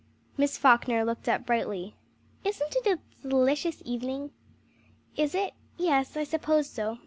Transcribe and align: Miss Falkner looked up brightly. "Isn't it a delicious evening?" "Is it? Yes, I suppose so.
Miss 0.35 0.57
Falkner 0.57 1.05
looked 1.05 1.29
up 1.29 1.45
brightly. 1.45 1.95
"Isn't 2.43 2.75
it 2.75 2.87
a 2.87 3.27
delicious 3.27 3.83
evening?" 3.85 4.31
"Is 5.15 5.35
it? 5.35 5.53
Yes, 5.77 6.17
I 6.17 6.23
suppose 6.23 6.67
so. 6.67 6.97